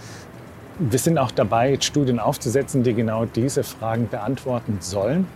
wir 0.79 0.99
sind 0.99 1.17
auch 1.17 1.31
dabei, 1.31 1.77
Studien 1.79 2.19
aufzusetzen, 2.19 2.83
die 2.83 2.93
genau 2.93 3.25
diese 3.25 3.63
Fragen 3.63 4.07
beantworten 4.07 4.77
sollen. 4.79 5.27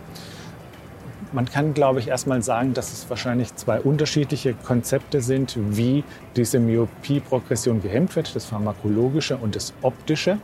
Man 1.32 1.44
kann, 1.44 1.74
glaube 1.74 2.00
ich, 2.00 2.08
erstmal 2.08 2.42
sagen, 2.42 2.72
dass 2.72 2.92
es 2.92 3.10
wahrscheinlich 3.10 3.54
zwei 3.54 3.80
unterschiedliche 3.80 4.54
Konzepte 4.54 5.20
sind, 5.20 5.56
wie 5.58 6.02
diese 6.36 6.58
Myopie-Progression 6.58 7.82
gehemmt 7.82 8.16
wird, 8.16 8.34
das 8.34 8.46
pharmakologische 8.46 9.36
und 9.36 9.54
das 9.54 9.74
optische. 9.82 10.38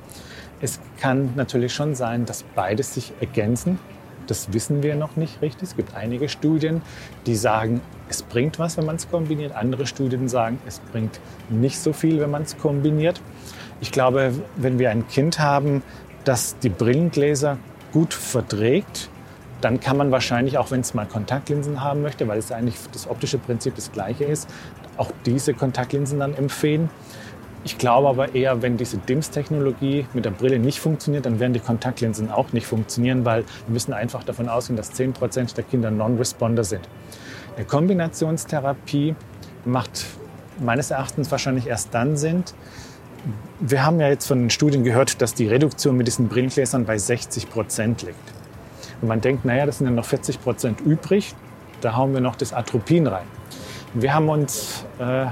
Es 0.61 0.81
kann 1.01 1.33
natürlich 1.37 1.73
schon 1.73 1.95
sein, 1.95 2.27
dass 2.27 2.43
beides 2.43 2.95
sich 2.95 3.13
ergänzen. 3.21 3.79
Das 4.27 4.53
wissen 4.53 4.83
wir 4.83 4.95
noch 4.95 5.17
nicht 5.17 5.41
richtig. 5.43 5.71
Es 5.71 5.77
gibt 5.77 5.95
einige 5.95 6.29
Studien, 6.29 6.83
die 7.27 7.35
sagen, 7.35 7.81
es 8.09 8.23
bringt 8.23 8.59
was, 8.59 8.77
wenn 8.77 8.85
man 8.85 8.97
es 8.97 9.11
kombiniert. 9.11 9.55
Andere 9.55 9.87
Studien 9.87 10.29
sagen, 10.29 10.59
es 10.67 10.81
bringt 10.81 11.19
nicht 11.49 11.79
so 11.79 11.93
viel, 11.93 12.21
wenn 12.21 12.31
man 12.31 12.43
es 12.43 12.57
kombiniert. 12.59 13.21
Ich 13.81 13.93
glaube, 13.93 14.33
wenn 14.57 14.78
wir 14.78 14.90
ein 14.90 15.07
Kind 15.09 15.38
haben, 15.38 15.83
das 16.25 16.59
die 16.59 16.69
Brillengläser 16.69 17.59
gut 17.93 18.14
verträgt, 18.14 19.11
dann 19.61 19.81
kann 19.81 19.97
man 19.97 20.11
wahrscheinlich, 20.11 20.59
auch 20.59 20.71
wenn 20.71 20.81
es 20.81 20.95
mal 20.95 21.07
Kontaktlinsen 21.07 21.83
haben 21.83 22.02
möchte, 22.02 22.28
weil 22.28 22.38
es 22.38 22.52
eigentlich 22.52 22.76
das 22.93 23.09
optische 23.09 23.38
Prinzip 23.38 23.75
das 23.76 23.93
gleiche 23.93 24.25
ist, 24.25 24.49
auch 24.97 25.11
diese 25.25 25.54
Kontaktlinsen 25.54 26.19
dann 26.19 26.35
empfehlen. 26.35 26.90
Ich 27.64 27.78
glaube 27.78 28.09
aber 28.09 28.35
eher, 28.35 28.61
wenn 28.61 28.76
diese 28.76 28.99
DIMS-Technologie 28.99 30.07
mit 30.12 30.26
der 30.26 30.33
Brille 30.33 30.59
nicht 30.59 30.81
funktioniert, 30.81 31.25
dann 31.25 31.40
werden 31.40 31.54
die 31.54 31.61
Kontaktlinsen 31.61 32.31
auch 32.31 32.52
nicht 32.52 32.66
funktionieren, 32.66 33.25
weil 33.25 33.45
wir 33.66 33.73
müssen 33.73 33.95
einfach 33.95 34.23
davon 34.23 34.50
ausgehen, 34.50 34.76
dass 34.76 34.93
10 34.93 35.14
Prozent 35.14 35.57
der 35.57 35.64
Kinder 35.64 35.90
Non-Responder 35.90 36.62
sind. 36.62 36.87
Eine 37.57 37.64
Kombinationstherapie 37.64 39.14
macht 39.64 40.04
meines 40.61 40.90
Erachtens 40.90 41.31
wahrscheinlich 41.31 41.66
erst 41.66 41.95
dann 41.95 42.19
Sinn. 42.19 42.45
Wir 43.61 43.85
haben 43.85 44.00
ja 44.00 44.09
jetzt 44.09 44.26
von 44.26 44.38
den 44.38 44.50
Studien 44.50 44.85
gehört, 44.85 45.23
dass 45.23 45.35
die 45.35 45.47
Reduktion 45.47 45.97
mit 45.97 46.07
diesen 46.07 46.28
Brillengläsern 46.28 46.85
bei 46.85 46.99
60 46.99 47.49
Prozent 47.49 48.02
liegt. 48.02 48.33
Und 49.00 49.09
man 49.09 49.21
denkt, 49.21 49.45
naja, 49.45 49.66
das 49.66 49.78
sind 49.78 49.87
ja 49.87 49.93
noch 49.93 50.04
40 50.04 50.43
Prozent 50.43 50.81
übrig, 50.81 51.35
da 51.81 51.97
hauen 51.97 52.12
wir 52.12 52.21
noch 52.21 52.37
das 52.37 52.52
Atropin 52.52 53.07
rein. 53.07 53.26
Wir 53.95 54.14
haben 54.14 54.28
uns 54.28 54.85
äh, 54.99 55.26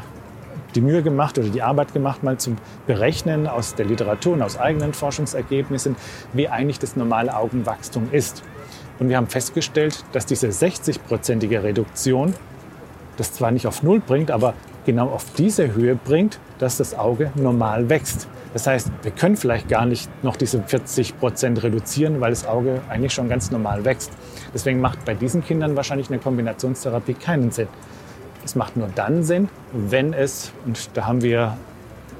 die 0.74 0.80
Mühe 0.80 1.02
gemacht 1.02 1.38
oder 1.38 1.48
die 1.48 1.62
Arbeit 1.62 1.92
gemacht, 1.92 2.22
mal 2.22 2.38
zum 2.38 2.56
Berechnen 2.86 3.46
aus 3.46 3.74
der 3.74 3.86
Literatur 3.86 4.34
und 4.34 4.42
aus 4.42 4.58
eigenen 4.58 4.94
Forschungsergebnissen, 4.94 5.96
wie 6.32 6.48
eigentlich 6.48 6.78
das 6.78 6.96
normale 6.96 7.36
Augenwachstum 7.36 8.08
ist. 8.12 8.42
Und 8.98 9.08
wir 9.08 9.16
haben 9.16 9.26
festgestellt, 9.26 10.04
dass 10.12 10.26
diese 10.26 10.48
60-prozentige 10.48 11.62
Reduktion 11.62 12.34
das 13.16 13.32
zwar 13.32 13.50
nicht 13.50 13.66
auf 13.66 13.82
Null 13.82 14.00
bringt, 14.00 14.30
aber 14.30 14.54
genau 14.84 15.08
auf 15.08 15.24
diese 15.36 15.74
Höhe 15.74 15.94
bringt, 15.94 16.38
dass 16.58 16.76
das 16.76 16.98
Auge 16.98 17.30
normal 17.34 17.88
wächst. 17.88 18.28
Das 18.52 18.66
heißt, 18.66 18.90
wir 19.02 19.12
können 19.12 19.36
vielleicht 19.36 19.68
gar 19.68 19.86
nicht 19.86 20.10
noch 20.22 20.36
diese 20.36 20.62
40 20.62 21.18
Prozent 21.18 21.62
reduzieren, 21.62 22.20
weil 22.20 22.30
das 22.30 22.46
Auge 22.46 22.80
eigentlich 22.88 23.12
schon 23.12 23.28
ganz 23.28 23.50
normal 23.50 23.84
wächst. 23.84 24.12
Deswegen 24.52 24.80
macht 24.80 25.04
bei 25.04 25.14
diesen 25.14 25.42
Kindern 25.42 25.74
wahrscheinlich 25.76 26.10
eine 26.10 26.18
Kombinationstherapie 26.18 27.14
keinen 27.14 27.50
Sinn. 27.50 27.68
Es 28.44 28.54
macht 28.54 28.76
nur 28.76 28.88
dann 28.94 29.22
Sinn, 29.22 29.48
wenn 29.72 30.12
es, 30.12 30.52
und 30.66 30.90
da 30.94 31.06
haben 31.06 31.22
wir 31.22 31.56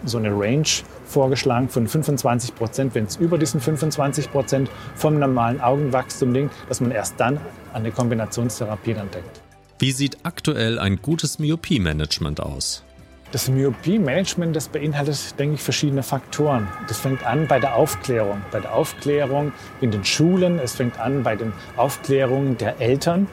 so 0.04 0.18
eine 0.18 0.30
Range 0.30 0.66
vorgeschlagen 1.04 1.68
von 1.68 1.86
25 1.86 2.54
Prozent, 2.54 2.94
wenn 2.94 3.04
es 3.04 3.16
über 3.16 3.38
diesen 3.38 3.60
25 3.60 4.30
Prozent 4.32 4.70
vom 4.94 5.18
normalen 5.18 5.60
Augenwachstum 5.60 6.32
liegt, 6.32 6.54
dass 6.68 6.80
man 6.80 6.90
erst 6.90 7.20
dann 7.20 7.36
an 7.72 7.82
eine 7.82 7.90
Kombinationstherapie 7.90 8.94
dann 8.94 9.10
denkt. 9.10 9.41
Wie 9.82 9.90
sieht 9.90 10.18
aktuell 10.22 10.78
ein 10.78 11.02
gutes 11.02 11.40
Myopie-Management 11.40 12.38
aus? 12.38 12.84
Das 13.32 13.48
Myopie-Management, 13.48 14.70
beinhaltet, 14.70 15.36
denke 15.40 15.56
ich, 15.56 15.60
verschiedene 15.60 16.04
Faktoren. 16.04 16.68
Das 16.86 17.00
fängt 17.00 17.26
an 17.26 17.48
bei 17.48 17.58
der 17.58 17.74
Aufklärung. 17.74 18.42
Bei 18.52 18.60
der 18.60 18.72
Aufklärung 18.72 19.50
in 19.80 19.90
den 19.90 20.04
Schulen, 20.04 20.60
es 20.60 20.76
fängt 20.76 21.00
an 21.00 21.24
bei 21.24 21.34
den 21.34 21.52
Aufklärungen 21.76 22.56
der 22.58 22.80
Eltern. 22.80 23.26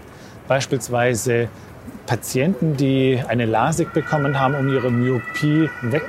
Beispielsweise 0.48 1.50
Patienten, 2.08 2.76
die 2.76 3.22
eine 3.28 3.46
LASIK 3.46 3.94
bekommen 3.94 4.40
haben, 4.40 4.56
um 4.56 4.74
ihre 4.74 4.90
Myopie 4.90 5.70
weg 5.84 6.08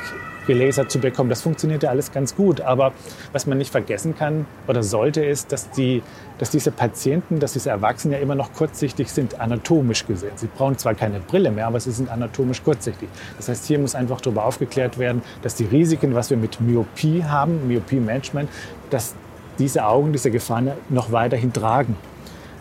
gelasert 0.51 0.91
zu 0.91 0.99
bekommen. 0.99 1.31
Das 1.31 1.43
funktioniert 1.43 1.85
ja 1.85 1.91
alles 1.91 2.11
ganz 2.11 2.35
gut. 2.35 2.61
Aber 2.61 2.93
was 3.33 3.47
man 3.47 3.57
nicht 3.57 3.71
vergessen 3.71 4.17
kann 4.17 4.47
oder 4.67 4.83
sollte, 4.83 5.25
ist, 5.25 5.53
dass, 5.53 5.71
die, 5.71 6.03
dass 6.39 6.51
diese 6.51 6.73
Patienten, 6.73 7.39
dass 7.39 7.53
diese 7.53 7.71
Erwachsenen 7.71 8.15
ja 8.15 8.21
immer 8.21 8.35
noch 8.35 8.53
kurzsichtig 8.53 9.13
sind, 9.13 9.39
anatomisch 9.39 10.07
gesehen. 10.07 10.33
Sie 10.35 10.49
brauchen 10.49 10.77
zwar 10.77 10.95
keine 10.95 11.21
Brille 11.21 11.53
mehr, 11.53 11.69
aber 11.69 11.79
sie 11.79 11.93
sind 11.93 12.11
anatomisch 12.11 12.65
kurzsichtig. 12.65 13.09
Das 13.37 13.49
heißt, 13.49 13.67
hier 13.67 13.79
muss 13.79 13.95
einfach 13.95 14.21
darüber 14.21 14.45
aufgeklärt 14.45 14.99
werden, 14.99 15.23
dass 15.43 15.55
die 15.55 15.67
Risiken, 15.67 16.17
was 16.17 16.31
wir 16.31 16.37
mit 16.37 16.61
Myopie 16.61 17.23
haben, 17.23 17.69
Myopie-Management, 17.69 18.49
dass 18.91 19.15
diese 19.61 19.87
Augen 19.87 20.13
diese 20.13 20.33
Gefahren 20.33 20.73
noch 20.89 21.13
weiterhin 21.13 21.53
tragen 21.53 21.95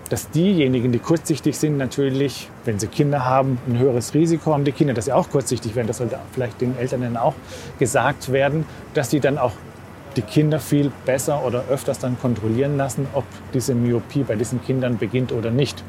dass 0.09 0.31
diejenigen, 0.31 0.91
die 0.91 0.99
kurzsichtig 0.99 1.57
sind, 1.57 1.77
natürlich, 1.77 2.49
wenn 2.65 2.79
sie 2.79 2.87
Kinder 2.87 3.25
haben, 3.25 3.59
ein 3.67 3.77
höheres 3.77 4.13
Risiko 4.13 4.53
haben, 4.53 4.63
die 4.63 4.71
Kinder, 4.71 4.93
dass 4.93 5.05
sie 5.05 5.13
auch 5.13 5.29
kurzsichtig 5.29 5.75
werden. 5.75 5.87
Das 5.87 5.97
sollte 5.97 6.17
vielleicht 6.31 6.61
den 6.61 6.77
Eltern 6.77 7.01
dann 7.01 7.17
auch 7.17 7.35
gesagt 7.77 8.31
werden, 8.31 8.65
dass 8.95 9.11
sie 9.11 9.19
dann 9.19 9.37
auch 9.37 9.53
die 10.15 10.23
Kinder 10.23 10.59
viel 10.59 10.91
besser 11.05 11.45
oder 11.45 11.65
öfters 11.69 11.99
dann 11.99 12.19
kontrollieren 12.19 12.77
lassen, 12.77 13.07
ob 13.13 13.23
diese 13.53 13.75
Myopie 13.75 14.23
bei 14.23 14.35
diesen 14.35 14.61
Kindern 14.63 14.97
beginnt 14.97 15.31
oder 15.31 15.51
nicht. 15.51 15.83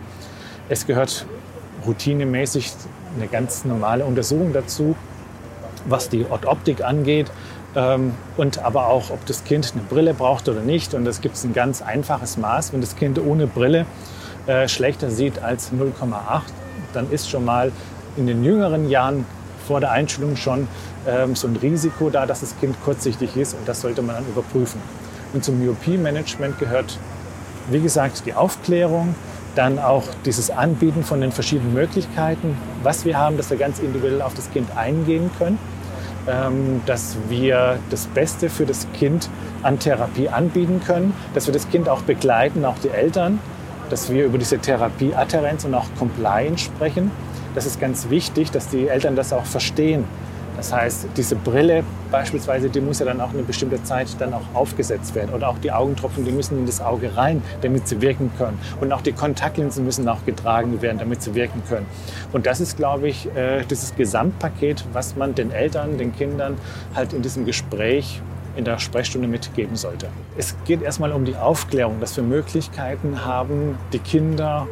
Es 0.69 0.87
gehört 0.87 1.27
routinemäßig 1.87 2.73
eine 3.17 3.27
ganz 3.27 3.65
normale 3.65 4.05
Untersuchung 4.05 4.53
dazu, 4.53 4.95
was 5.87 6.11
die 6.11 6.27
Optik 6.27 6.85
angeht. 6.85 7.31
Ähm, 7.77 8.15
und 8.37 8.59
aber 8.59 8.89
auch, 8.89 9.11
ob 9.11 9.25
das 9.27 9.45
Kind 9.45 9.73
eine 9.75 9.83
Brille 9.85 10.15
braucht 10.15 10.49
oder 10.49 10.61
nicht. 10.61 10.95
Und 10.95 11.05
das 11.05 11.21
gibt 11.21 11.37
es 11.37 11.45
ein 11.45 11.53
ganz 11.53 11.83
einfaches 11.83 12.37
Maß. 12.37 12.73
Wenn 12.73 12.81
das 12.81 12.97
Kind 12.97 13.19
ohne 13.19 13.47
Brille 13.47 13.87
äh, 14.47 14.69
schlechter 14.69 15.11
sieht 15.11 15.43
als 15.43 15.73
0,8, 15.73 16.43
dann 16.93 17.11
ist 17.11 17.31
schon 17.31 17.45
mal 17.45 17.71
in 18.17 18.27
den 18.27 18.45
jüngeren 18.45 18.89
Jahren 18.89 19.25
vor 19.67 19.81
der 19.81 19.93
Einstellung 19.93 20.37
schon 20.37 20.67
ähm, 21.07 21.37
so 21.37 21.47
ein 21.47 21.57
Risiko 21.57 22.11
da, 22.11 22.27
dass 22.27 22.41
das 22.41 22.59
Kind 22.59 22.77
kurzsichtig 22.83 23.37
ist 23.37 23.55
und 23.55 23.69
das 23.69 23.81
sollte 23.81 24.03
man 24.03 24.17
dann 24.17 24.27
überprüfen. 24.27 24.81
Und 25.33 25.45
zum 25.45 25.61
Myopie-Management 25.61 26.59
gehört, 26.59 26.99
wie 27.71 27.81
gesagt, 27.81 28.25
die 28.27 28.35
Aufklärung, 28.35 29.15
dann 29.55 29.79
auch 29.79 30.05
dieses 30.25 30.51
Anbieten 30.51 31.05
von 31.05 31.21
den 31.21 31.33
verschiedenen 31.33 31.75
Möglichkeiten, 31.75 32.57
was 32.83 33.05
wir 33.05 33.17
haben, 33.17 33.37
dass 33.37 33.51
wir 33.51 33.59
ganz 33.59 33.79
individuell 33.79 34.23
auf 34.23 34.35
das 34.35 34.51
Kind 34.51 34.77
eingehen 34.77 35.31
können, 35.39 35.59
dass 36.87 37.17
wir 37.29 37.79
das 37.89 38.07
Beste 38.07 38.51
für 38.51 38.67
das 38.67 38.87
Kind 38.93 39.29
an 39.63 39.79
Therapie 39.79 40.29
anbieten 40.29 40.81
können, 40.87 41.15
dass 41.35 41.47
wir 41.47 41.55
das 41.55 41.69
Kind 41.71 41.89
auch 41.89 42.03
begleiten, 42.03 42.65
auch 42.65 42.79
die 42.79 42.91
Eltern, 42.91 43.39
dass 43.89 44.13
wir 44.13 44.27
über 44.27 44.39
diese 44.39 44.59
Therapieadherenz 44.59 45.65
und 45.65 45.75
auch 45.75 45.87
Compliance 45.99 46.65
sprechen. 46.65 47.11
Das 47.55 47.67
ist 47.67 47.81
ganz 47.81 48.11
wichtig, 48.11 48.51
dass 48.51 48.69
die 48.69 48.89
Eltern 48.89 49.17
das 49.17 49.33
auch 49.33 49.45
verstehen, 49.45 50.05
das 50.61 50.75
heißt, 50.75 51.07
diese 51.17 51.37
Brille 51.37 51.83
beispielsweise, 52.11 52.69
die 52.69 52.83
muss 52.83 52.99
ja 52.99 53.07
dann 53.07 53.19
auch 53.23 53.31
eine 53.31 53.43
bestimmte 53.43 53.83
Zeit 53.83 54.09
dann 54.19 54.35
auch 54.35 54.43
aufgesetzt 54.53 55.15
werden. 55.15 55.33
Oder 55.33 55.49
auch 55.49 55.57
die 55.57 55.73
Augentropfen, 55.73 56.23
die 56.27 56.33
müssen 56.33 56.59
in 56.59 56.67
das 56.67 56.83
Auge 56.83 57.17
rein, 57.17 57.43
damit 57.63 57.89
sie 57.89 58.03
wirken 58.03 58.31
können. 58.37 58.59
Und 58.79 58.93
auch 58.93 59.01
die 59.01 59.13
Kontaktlinsen 59.13 59.87
müssen 59.87 60.07
auch 60.07 60.23
getragen 60.27 60.83
werden, 60.83 60.99
damit 60.99 61.23
sie 61.23 61.35
wirken 61.35 61.63
können. 61.67 61.87
Und 62.33 62.45
das 62.45 62.61
ist, 62.61 62.77
glaube 62.77 63.09
ich, 63.09 63.27
äh, 63.35 63.65
dieses 63.65 63.97
Gesamtpaket, 63.97 64.85
was 64.93 65.17
man 65.17 65.35
den 65.35 65.51
Eltern, 65.51 65.97
den 65.97 66.15
Kindern 66.15 66.59
halt 66.95 67.15
in 67.15 67.23
diesem 67.23 67.47
Gespräch 67.47 68.21
in 68.55 68.67
der 68.67 68.79
Sprechstunde 68.79 69.29
mitgeben 69.29 69.77
sollte. 69.77 70.09
Es 70.37 70.55
geht 70.67 70.83
erstmal 70.83 71.13
um 71.13 71.25
die 71.25 71.37
Aufklärung, 71.37 72.01
dass 72.01 72.17
wir 72.17 72.25
Möglichkeiten 72.25 73.25
haben, 73.25 73.79
die 73.95 73.99
Kinder 73.99 74.67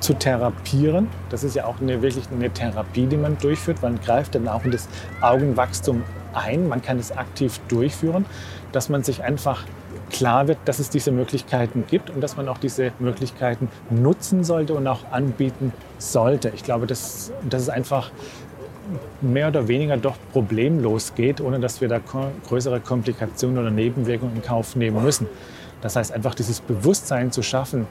zu 0.00 0.14
therapieren. 0.14 1.08
Das 1.30 1.44
ist 1.44 1.54
ja 1.54 1.64
auch 1.64 1.80
eine, 1.80 2.02
wirklich 2.02 2.24
eine 2.30 2.50
Therapie, 2.50 3.06
die 3.06 3.16
man 3.16 3.38
durchführt. 3.38 3.82
Man 3.82 4.00
greift 4.00 4.34
dann 4.34 4.48
auch 4.48 4.64
in 4.64 4.70
das 4.70 4.88
Augenwachstum 5.20 6.02
ein. 6.34 6.68
Man 6.68 6.82
kann 6.82 6.98
es 6.98 7.12
aktiv 7.12 7.60
durchführen, 7.68 8.26
dass 8.72 8.88
man 8.88 9.02
sich 9.02 9.22
einfach 9.22 9.64
klar 10.10 10.48
wird, 10.48 10.58
dass 10.64 10.78
es 10.78 10.90
diese 10.90 11.10
Möglichkeiten 11.10 11.84
gibt 11.88 12.10
und 12.10 12.20
dass 12.20 12.36
man 12.36 12.48
auch 12.48 12.58
diese 12.58 12.92
Möglichkeiten 12.98 13.68
nutzen 13.90 14.44
sollte 14.44 14.74
und 14.74 14.86
auch 14.86 15.10
anbieten 15.10 15.72
sollte. 15.98 16.52
Ich 16.54 16.62
glaube, 16.62 16.86
dass, 16.86 17.32
dass 17.48 17.62
es 17.62 17.68
einfach 17.68 18.10
mehr 19.20 19.48
oder 19.48 19.66
weniger 19.66 19.96
doch 19.96 20.16
problemlos 20.32 21.14
geht, 21.14 21.40
ohne 21.40 21.58
dass 21.58 21.80
wir 21.80 21.88
da 21.88 22.00
größere 22.48 22.80
Komplikationen 22.80 23.58
oder 23.58 23.70
Nebenwirkungen 23.70 24.36
in 24.36 24.42
Kauf 24.42 24.76
nehmen 24.76 25.02
müssen. 25.02 25.26
Das 25.80 25.96
heißt, 25.96 26.12
einfach 26.12 26.34
dieses 26.34 26.60
Bewusstsein 26.60 27.32
zu 27.32 27.42
schaffen, 27.42 27.86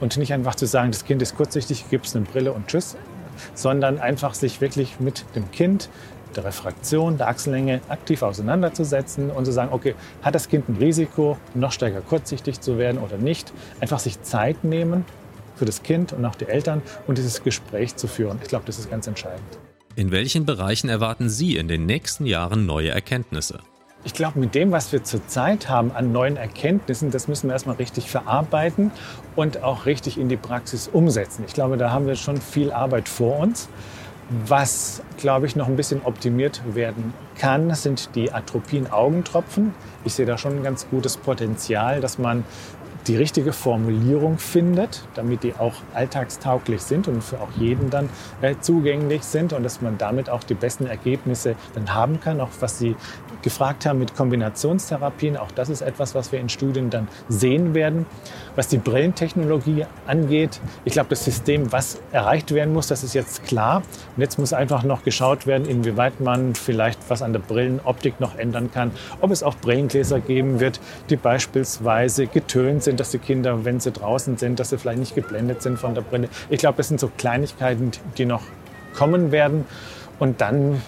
und 0.00 0.16
nicht 0.16 0.32
einfach 0.32 0.54
zu 0.54 0.66
sagen, 0.66 0.90
das 0.90 1.04
Kind 1.04 1.22
ist 1.22 1.36
kurzsichtig, 1.36 1.88
gibt 1.90 2.06
es 2.06 2.16
eine 2.16 2.24
Brille 2.24 2.52
und 2.52 2.66
tschüss, 2.68 2.96
sondern 3.54 3.98
einfach 3.98 4.34
sich 4.34 4.60
wirklich 4.60 5.00
mit 5.00 5.24
dem 5.34 5.50
Kind, 5.50 5.88
der 6.36 6.44
Refraktion, 6.44 7.16
der 7.16 7.28
Achsellänge 7.28 7.80
aktiv 7.88 8.22
auseinanderzusetzen 8.22 9.30
und 9.30 9.44
zu 9.44 9.52
sagen, 9.52 9.72
okay, 9.72 9.94
hat 10.22 10.34
das 10.34 10.48
Kind 10.48 10.68
ein 10.68 10.76
Risiko, 10.76 11.38
noch 11.54 11.72
stärker 11.72 12.00
kurzsichtig 12.00 12.60
zu 12.60 12.78
werden 12.78 13.00
oder 13.00 13.18
nicht? 13.18 13.52
Einfach 13.80 13.98
sich 13.98 14.20
Zeit 14.22 14.64
nehmen 14.64 15.04
für 15.56 15.64
das 15.64 15.82
Kind 15.82 16.12
und 16.12 16.24
auch 16.24 16.34
die 16.34 16.46
Eltern 16.46 16.82
und 17.06 17.18
dieses 17.18 17.42
Gespräch 17.42 17.96
zu 17.96 18.08
führen. 18.08 18.38
Ich 18.42 18.48
glaube, 18.48 18.64
das 18.66 18.78
ist 18.78 18.90
ganz 18.90 19.06
entscheidend. 19.06 19.58
In 19.96 20.10
welchen 20.10 20.44
Bereichen 20.44 20.88
erwarten 20.88 21.28
Sie 21.28 21.56
in 21.56 21.68
den 21.68 21.86
nächsten 21.86 22.26
Jahren 22.26 22.66
neue 22.66 22.90
Erkenntnisse? 22.90 23.60
Ich 24.06 24.12
glaube, 24.12 24.38
mit 24.38 24.54
dem, 24.54 24.70
was 24.70 24.92
wir 24.92 25.02
zurzeit 25.02 25.70
haben 25.70 25.90
an 25.92 26.12
neuen 26.12 26.36
Erkenntnissen, 26.36 27.10
das 27.10 27.26
müssen 27.26 27.48
wir 27.48 27.54
erstmal 27.54 27.76
richtig 27.76 28.10
verarbeiten 28.10 28.90
und 29.34 29.62
auch 29.62 29.86
richtig 29.86 30.18
in 30.18 30.28
die 30.28 30.36
Praxis 30.36 30.88
umsetzen. 30.88 31.44
Ich 31.46 31.54
glaube, 31.54 31.78
da 31.78 31.90
haben 31.90 32.06
wir 32.06 32.14
schon 32.14 32.36
viel 32.36 32.70
Arbeit 32.70 33.08
vor 33.08 33.38
uns. 33.38 33.70
Was, 34.46 35.02
glaube 35.16 35.46
ich, 35.46 35.56
noch 35.56 35.68
ein 35.68 35.76
bisschen 35.76 36.02
optimiert 36.04 36.62
werden 36.74 37.14
kann, 37.38 37.74
sind 37.74 38.14
die 38.14 38.30
Atropin-Augentropfen. 38.30 39.74
Ich 40.04 40.12
sehe 40.12 40.26
da 40.26 40.36
schon 40.36 40.56
ein 40.56 40.62
ganz 40.62 40.86
gutes 40.90 41.16
Potenzial, 41.16 42.02
dass 42.02 42.18
man 42.18 42.44
die 43.06 43.16
richtige 43.16 43.52
Formulierung 43.52 44.38
findet, 44.38 45.06
damit 45.14 45.42
die 45.42 45.54
auch 45.54 45.74
alltagstauglich 45.92 46.82
sind 46.82 47.08
und 47.08 47.22
für 47.22 47.40
auch 47.40 47.50
jeden 47.58 47.90
dann 47.90 48.08
äh, 48.40 48.54
zugänglich 48.60 49.22
sind 49.22 49.52
und 49.52 49.62
dass 49.62 49.80
man 49.80 49.98
damit 49.98 50.30
auch 50.30 50.42
die 50.42 50.54
besten 50.54 50.86
Ergebnisse 50.86 51.56
dann 51.74 51.94
haben 51.94 52.20
kann, 52.20 52.40
auch 52.40 52.50
was 52.60 52.78
Sie 52.78 52.96
gefragt 53.42 53.86
haben 53.86 53.98
mit 53.98 54.16
Kombinationstherapien. 54.16 55.36
Auch 55.36 55.50
das 55.52 55.68
ist 55.68 55.82
etwas, 55.82 56.14
was 56.14 56.32
wir 56.32 56.40
in 56.40 56.48
Studien 56.48 56.90
dann 56.90 57.08
sehen 57.28 57.74
werden. 57.74 58.06
Was 58.56 58.68
die 58.68 58.78
Brillentechnologie 58.78 59.84
angeht, 60.06 60.60
ich 60.84 60.94
glaube, 60.94 61.10
das 61.10 61.24
System, 61.24 61.70
was 61.70 62.00
erreicht 62.10 62.52
werden 62.52 62.72
muss, 62.72 62.86
das 62.86 63.04
ist 63.04 63.14
jetzt 63.14 63.44
klar. 63.44 63.82
Und 64.16 64.22
jetzt 64.22 64.38
muss 64.38 64.52
einfach 64.52 64.82
noch 64.82 65.04
geschaut 65.04 65.46
werden, 65.46 65.68
inwieweit 65.68 66.20
man 66.20 66.54
vielleicht 66.54 66.98
was 67.08 67.20
an 67.20 67.32
der 67.32 67.40
Brillenoptik 67.40 68.18
noch 68.20 68.36
ändern 68.36 68.70
kann. 68.72 68.92
Ob 69.20 69.30
es 69.30 69.42
auch 69.42 69.56
Brillengläser 69.56 70.20
geben 70.20 70.58
wird, 70.60 70.80
die 71.10 71.16
beispielsweise 71.16 72.26
getönt 72.26 72.82
sind, 72.82 72.93
dass 72.96 73.10
die 73.10 73.18
Kinder, 73.18 73.64
wenn 73.64 73.80
sie 73.80 73.92
draußen 73.92 74.36
sind, 74.36 74.60
dass 74.60 74.70
sie 74.70 74.78
vielleicht 74.78 74.98
nicht 74.98 75.14
geblendet 75.14 75.62
sind 75.62 75.78
von 75.78 75.94
der 75.94 76.02
Brille. 76.02 76.28
Ich 76.50 76.58
glaube, 76.58 76.76
das 76.76 76.88
sind 76.88 77.00
so 77.00 77.10
Kleinigkeiten, 77.16 77.90
die 78.18 78.24
noch 78.24 78.42
kommen 78.94 79.32
werden. 79.32 79.66
Und 80.18 80.40
dann 80.40 80.80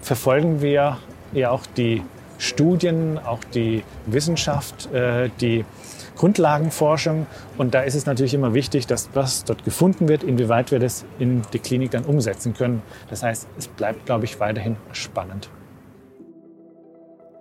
verfolgen 0.00 0.60
wir 0.60 0.98
ja 1.32 1.50
auch 1.50 1.66
die 1.76 2.02
Studien, 2.38 3.18
auch 3.18 3.42
die 3.54 3.82
Wissenschaft, 4.06 4.92
äh, 4.92 5.30
die 5.40 5.64
Grundlagenforschung. 6.16 7.26
Und 7.58 7.74
da 7.74 7.80
ist 7.80 7.94
es 7.94 8.06
natürlich 8.06 8.34
immer 8.34 8.54
wichtig, 8.54 8.86
dass 8.86 9.10
was 9.14 9.44
dort 9.44 9.64
gefunden 9.64 10.08
wird, 10.08 10.22
inwieweit 10.22 10.70
wir 10.70 10.78
das 10.78 11.04
in 11.18 11.42
die 11.52 11.58
Klinik 11.58 11.90
dann 11.92 12.04
umsetzen 12.04 12.54
können. 12.54 12.82
Das 13.10 13.22
heißt, 13.22 13.48
es 13.58 13.68
bleibt, 13.68 14.06
glaube 14.06 14.24
ich, 14.24 14.38
weiterhin 14.40 14.76
spannend. 14.92 15.48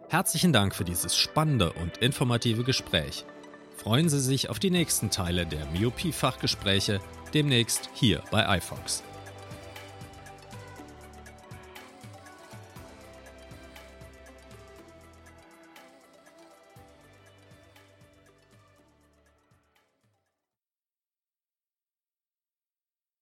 Herzlichen 0.09 0.53
Dank 0.53 0.75
für 0.75 0.83
dieses 0.83 1.15
spannende 1.15 1.73
und 1.73 1.97
informative 1.97 2.63
Gespräch. 2.63 3.25
Freuen 3.77 4.09
Sie 4.09 4.19
sich 4.19 4.49
auf 4.49 4.59
die 4.59 4.69
nächsten 4.69 5.09
Teile 5.09 5.45
der 5.45 5.65
Myopie-Fachgespräche 5.67 6.99
demnächst 7.33 7.89
hier 7.93 8.23
bei 8.31 8.57
iFox. 8.57 9.03